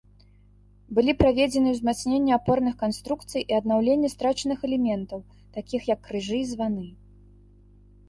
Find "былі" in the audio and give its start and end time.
0.99-1.13